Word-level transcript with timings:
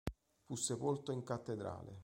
Fu 0.47 0.55
sepolto 0.55 1.11
in 1.11 1.21
cattedrale. 1.21 1.99